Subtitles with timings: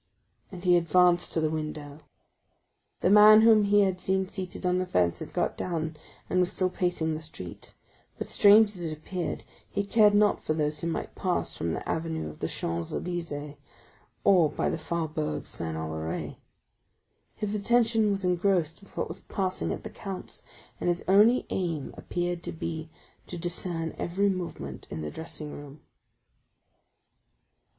[0.51, 1.99] And he advanced to the window.
[3.01, 5.95] The man whom he had seen seated on a fence had got down,
[6.27, 7.75] and was still pacing the street;
[8.17, 11.87] but, strange as it appeared, he cared not for those who might pass from the
[11.87, 13.57] avenue of the Champs Élysées
[14.23, 16.37] or by the Faubourg Saint Honoré;
[17.35, 20.41] his attention was engrossed with what was passing at the count's,
[20.79, 22.89] and his only aim appeared to be
[23.27, 25.79] to discern every movement in the dressing room.